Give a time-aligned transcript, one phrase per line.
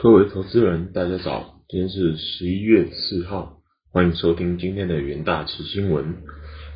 [0.00, 3.58] 各位投资人，大家早，今天是十一月四号，
[3.90, 6.18] 欢迎收听今天的元大旗新闻。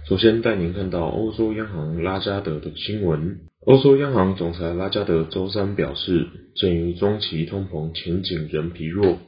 [0.09, 3.43] 首先带您看到欧洲央行拉加德的新闻。
[3.65, 9.21] 欧洲央行总裁拉加德周三表示，鉴于中期通膨前景仍疲弱，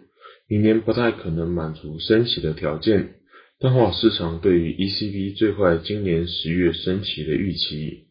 [0.49, 3.15] 明年不太可能满足升息的条件，
[3.61, 8.09] 淡化市场对于 ECB 最快今年十月升息的预期。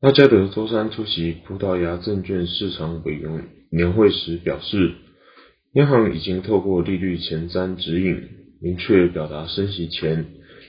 [0.00, 4.92] 拉加德周三出席葡萄牙证券市场委员年会时表示，
[5.74, 8.28] 央行已经透过利率前瞻指引，
[8.60, 10.26] 明确表达升息前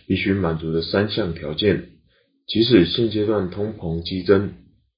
[0.07, 1.89] 必须满足的三项条件。
[2.47, 4.53] 即使现阶段通膨激增，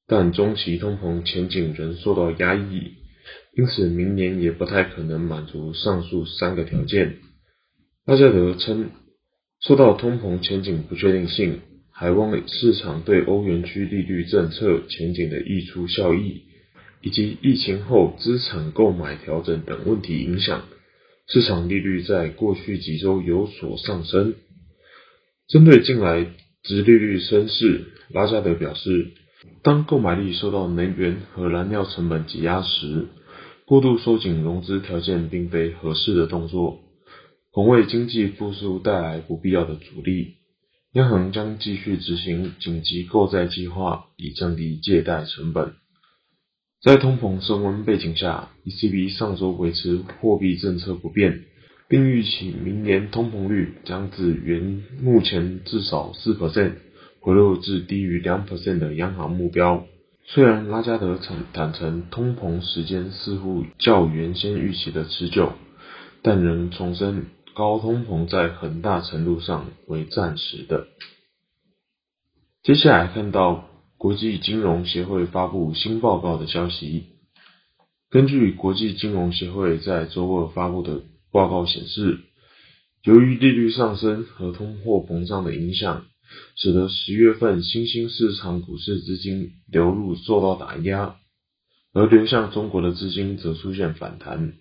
[0.08, 2.94] 但中期通膨前景仍受到压抑，
[3.56, 7.18] 因此明年也不太可能满足上述三个条件。
[8.06, 8.90] 拉加德称，
[9.62, 11.60] 受到通膨前景不确定性。
[12.00, 16.44] 还望市场对欧元区利率政策前景的溢出效益，
[17.08, 20.64] 以及疫情后资产购买调整等问题影响，
[21.26, 24.36] 市场利率在过去几周有所上升。
[25.48, 26.26] 针对近来
[26.64, 29.14] 直利率升势，拉加德表示，
[29.64, 33.08] 当购买力受到能源和燃料成本挤压时，
[33.66, 36.82] 过度收紧融资条件并非合适的动作，
[37.52, 40.34] 恐为经济复苏带来不必要的阻力。
[40.92, 45.76] 央行将继续执行紧急购债计划，以降低借贷成本。
[46.84, 51.46] 在通膨升温背景下，ECB 上周维持货币政策不变，
[51.88, 56.74] 并预期明年通膨率将自原目前至少四 percent
[57.20, 59.86] 回落至低于两 percent 的央行目标。
[60.24, 65.54] 虽然拉加德曾坦诚通膨时间似乎较原先预期的持久，
[66.22, 67.28] 但仍重申。
[67.56, 70.86] 高通膨在很大程度上为暂时的。
[72.62, 73.68] 接下来看到
[73.98, 77.06] 国际金融协会发布新报告的消息。
[78.12, 82.20] 根据国际金融协会在周二发布的报告显示，
[83.04, 86.06] 由于利率上升和通货膨胀的影响，
[86.56, 91.16] 使得十月份新兴市场股市资金流入受到打压，
[91.92, 94.54] 而流向中国的资金则出现反弹。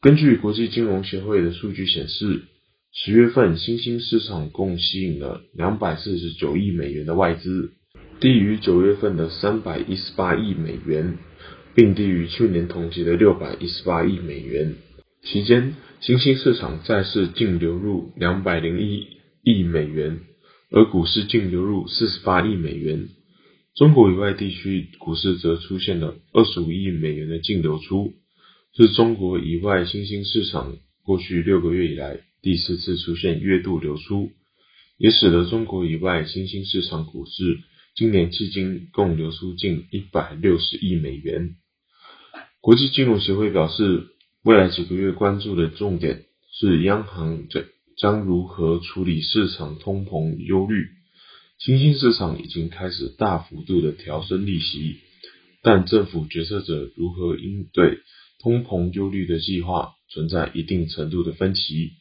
[0.00, 2.42] 根据国际金融协会的数据显示，
[2.90, 7.74] 十月份新兴市场共吸引了两百四十九亿美元的外资，
[8.22, 11.18] 低于九月份的三百一十八亿美元，
[11.74, 14.76] 并低于去年同期的六百一十八亿美元。
[15.24, 19.08] 期间，新兴市场债市净流入两百零一
[19.42, 20.20] 亿美元，
[20.70, 23.08] 而股市净流入四十八亿美元。
[23.74, 28.12] 中国以外地区股市则出现了二十五亿美元的净流出。
[28.76, 34.30] 是中国以外新兴市场过去六个月以来第四次出现月度流出，
[34.96, 37.58] 也使得中国以外新兴市场股市
[37.94, 41.56] 今年至今共流出近一百六十亿美元。
[42.62, 44.06] 国际金融协会表示，
[44.42, 47.64] 未来几个月关注的重点是央行将
[47.98, 50.88] 将如何处理市场通膨忧虑。
[51.58, 54.96] 新兴市场已经开始大幅度的调升利息，
[55.62, 57.98] 但政府决策者如何应对？
[58.40, 61.92] 通膨忧虑的计划存在一定程度的分歧。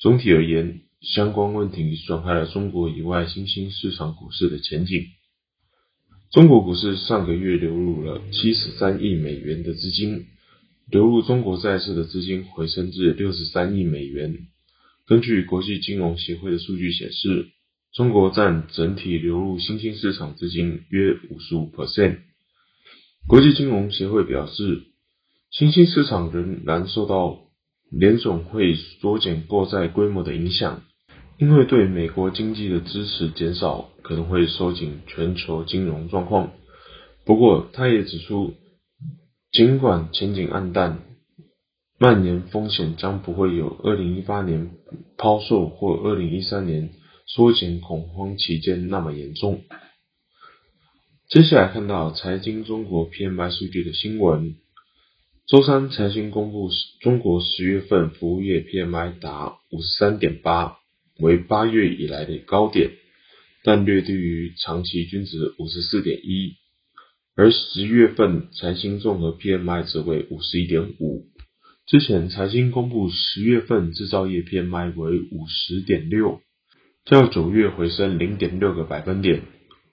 [0.00, 5.04] 总体而言，相关问题损害了中国以外新兴市场股市的前景。
[6.34, 10.26] 中国股市上个月流入了七十三亿美元的资金，
[10.90, 14.36] 流入中国债市的资金回升至六十三亿美元。
[15.06, 17.50] 根据国际金融协会的数据显示，
[17.92, 22.18] 中国占整体流入新兴市场资金约五十五 percent。
[23.28, 24.82] 国际金融协会表示。
[25.52, 27.38] 新兴市场仍然受到
[27.88, 30.82] 联总会缩减购债规模的影响，
[31.36, 36.52] 因为对美国经济的支持减少，可能会收紧全球金融状况。
[37.24, 38.54] 不过，他也指出，
[39.50, 41.02] 尽管前景暗淡，
[41.98, 44.70] 蔓延风险将不会有2018年
[45.16, 46.90] 抛售或2013年
[47.26, 49.64] 缩减恐慌期间那么严重。
[51.28, 54.54] 接下来看到财经中国 PMI 数据的新闻。
[55.46, 56.70] 周三，财新公布
[57.00, 60.78] 中国十月份服务业 PMI 达五十三点八，
[61.18, 62.90] 为八月以来的高点，
[63.62, 66.56] 但略低于长期均值五十四点一。
[67.36, 71.26] 而十月份财新综合 PMI 则为五十一点五。
[71.86, 76.40] 之前财新公布十月份制造业 PMI 为五十点六，
[77.04, 79.42] 较九月回升零点六个百分点，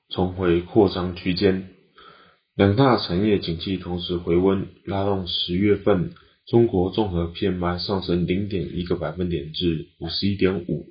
[0.09, 1.69] 重回扩张区间。
[2.55, 6.13] 两大产业景气同时回温，拉动十月份
[6.45, 10.90] 中国综合 PMI 上升零点一个百分点至五十一点五。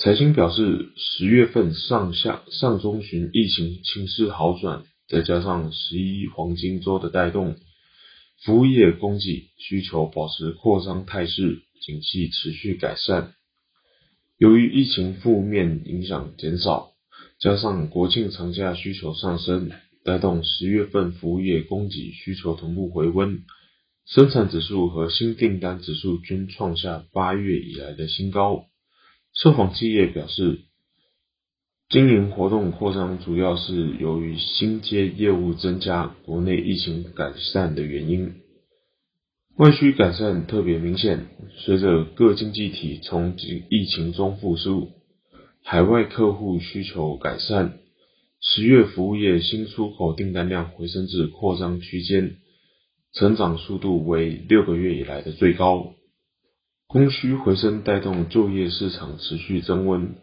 [0.00, 7.56] 财新表示，十月份上下上中旬疫情情势好转，再加上十一黄金周的带动，
[8.44, 13.32] 服务业供给需求保持扩张态势，景气持续改善。
[14.36, 16.92] 由于疫情负面影响减少，
[17.40, 19.72] 加上国庆长假需求上升，
[20.04, 23.40] 带动十月份服务业供给需求同步回温，
[24.06, 28.66] 生产指数和新订单指数均创下八月以来的新高。
[29.40, 30.62] 受访企业表示，
[31.88, 38.34] 经营活动扩张主要是由于新接业务增加、国内疫情改善的原因。
[39.56, 41.26] 外需改善特别明显，
[41.56, 43.36] 随着各经济体从
[43.70, 44.90] 疫情中复苏，
[45.62, 47.78] 海外客户需求改善，
[48.40, 52.38] 十月服务业新出口订单量回升至扩张区间，
[53.12, 55.94] 成长速度为六个月以来的最高。
[56.88, 60.14] 供需回升带动就业市场持续增温，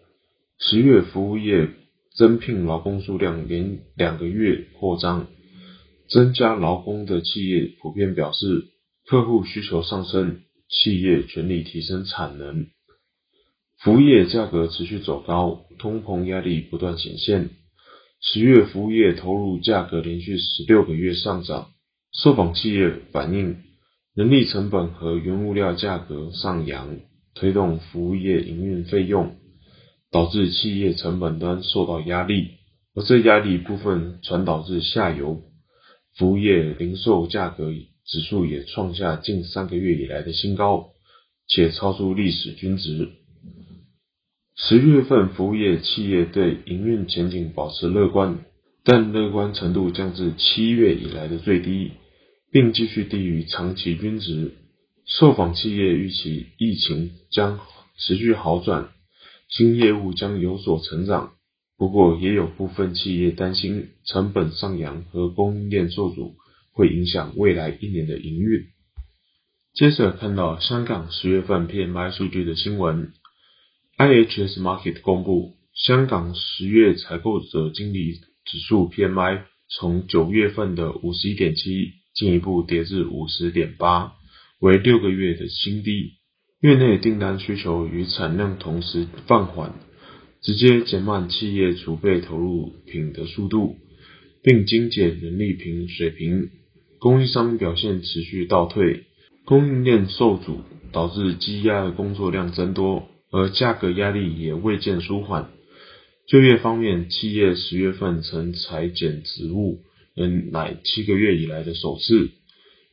[0.57, 1.69] 十月服务业
[2.15, 5.27] 增聘劳工数量连两个月扩张，
[6.09, 8.71] 增加劳工的企业普遍表示。
[9.07, 12.65] 客户需求上升，企业全力提升产能，
[13.77, 17.51] 服务业价格持续走高，通膨压力不断显现。
[18.19, 21.67] 十月服务业投入价格连续十六个月上涨，
[22.11, 23.57] 受访企业反映
[24.15, 26.99] 人力成本和原物料价格上扬，
[27.33, 29.35] 推动服务业营运费用，
[30.09, 32.51] 导致企业成本端受到压力，
[32.95, 35.41] 而这压力部分传导至下游，
[36.17, 37.71] 服务业零售价格。
[38.07, 40.91] 指数也创下近三个月以来的新高，
[41.47, 43.09] 且超出历史均值。
[44.55, 48.45] 十月份服务业企业对营运前景保持乐观，
[48.83, 51.93] 但乐观程度降至七月以来的最低，
[52.55, 54.53] 并继续低于长期均值。
[55.05, 57.59] 受访企业预期疫情将
[57.97, 58.91] 持续好转，
[59.49, 61.33] 新业务将有所成长。
[61.77, 66.37] 不过，也有部分企业担心成本上扬和供应链受阻。
[66.71, 68.65] 会影响未来一年的营运。
[69.73, 73.13] 接着看到香港十月份 PMI 数据的新闻
[73.97, 78.11] ，IHS Market 公布香港十月采购者经理
[78.43, 84.13] 指数 PMI 从九月份的五十一点七进一步跌至五十点八，
[84.59, 86.13] 为六个月的新低。
[86.61, 89.73] 月内订单需求与产量同时放缓，
[90.41, 93.75] 直接减慢企业储备投入品的速度，
[94.41, 96.49] 并精简人力品水平。
[96.99, 99.03] 供应商表现持续倒退，
[99.43, 100.61] 供应链受阻，
[100.91, 105.49] 导致积压的工作量增多，而价格压力也未见舒缓。
[106.27, 109.81] 就业方面，企业十月份曾裁减职务，
[110.15, 112.31] 仍乃七个月以来的首次。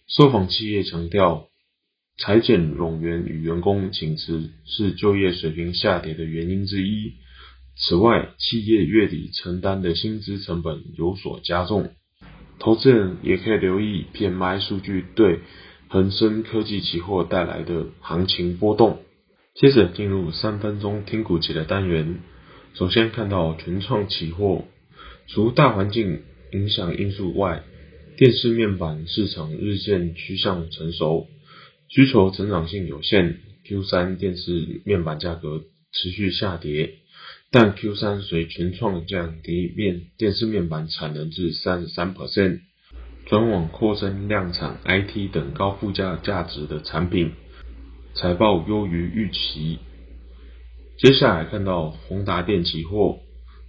[0.08, 1.48] 受访企业强调，
[2.18, 7.14] 裁减冗员与员工请辞是就业水平下跌的原因之一。
[7.76, 11.90] 此外，企业月底承担的薪资成本有所加重。
[12.58, 15.40] 投资人也可以留意 PMI 数据对
[15.88, 19.00] 恒生科技期货带来的行情波动。
[19.54, 22.20] 接着进入三分钟听股期的单元。
[22.74, 24.64] 首先看到全创期货，
[25.28, 26.22] 除大环境
[26.52, 27.62] 影响因素外，
[28.16, 31.26] 电视面板市场日渐趋向成熟，
[31.88, 33.38] 需求成长性有限。
[33.64, 35.62] Q 三电视面板价格
[35.92, 36.94] 持续下跌。
[37.50, 42.60] 但 Q 三随全创降低面电视面板产能至三十三 percent，
[43.26, 47.32] 转往扩增量产 IT 等高附加价值的产品，
[48.14, 49.78] 财报优于预期。
[50.98, 53.20] 接下来看到宏达电期货，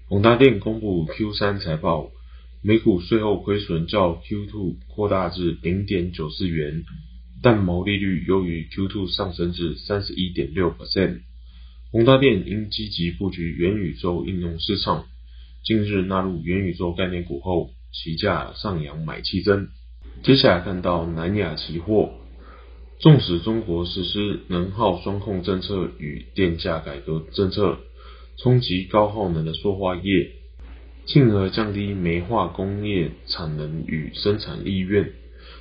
[0.08, 2.10] 宏达电公布 Q 三财报，
[2.66, 6.86] 每股税后亏损较 Q two 扩大至零点九四元，
[7.42, 11.24] 但毛利率优于 Q two 上升至三十一点六 percent。
[11.92, 15.04] 宏达电因积极布局元宇宙应用市场，
[15.66, 19.68] 近日纳入元宇宙概念股后，期价上扬买气增。
[20.24, 22.14] 接下来看到南亚期货，
[22.98, 27.80] 纵使中国实施能耗双控政策与电价改革政策，
[28.38, 30.32] 冲击高耗能的塑化业，
[31.06, 35.12] 进而降低煤化工业产能与生产意愿，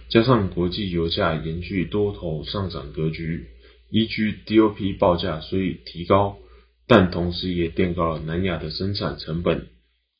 [0.08, 3.46] 加上国际油价延续多头上涨格局。
[3.90, 6.38] 依据 DOP 报价虽提高，
[6.86, 9.66] 但同时也垫高了南亚的生产成本，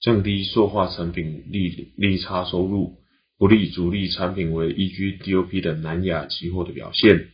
[0.01, 2.99] 降低塑化产品利利差收入，
[3.39, 7.29] 不利主力产品为依据 DOP 的南亚期货的表现。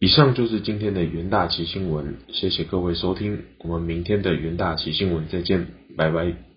[0.00, 6.53] 以上就是今天的元大旗新闻，谢谢各位收听，我们明天的元大旗新闻再见，拜拜。